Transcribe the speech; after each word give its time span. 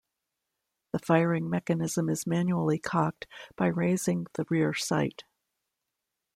The 0.93 0.97
firing 0.97 1.47
mechanism 1.47 2.09
is 2.09 2.25
manually 2.25 2.79
cocked 2.79 3.27
by 3.55 3.67
raising 3.67 4.25
the 4.33 4.45
rear 4.49 4.73
sight. 4.73 5.25